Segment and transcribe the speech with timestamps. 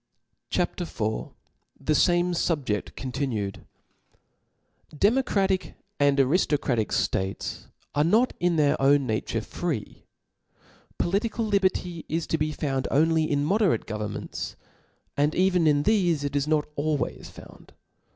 [0.49, 0.81] CHAP.
[0.81, 0.97] IV.
[0.97, 3.67] T/ie fame SubjeSi continued
[4.97, 10.07] DEMOCRATIC and ariftocratic ftates are not in their own nature free.
[10.97, 14.55] Political liberty is to be found only in moderate governments:
[15.15, 17.73] and even in thefe, it is not always found.